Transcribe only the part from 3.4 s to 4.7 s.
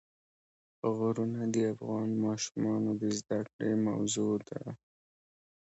کړې موضوع ده.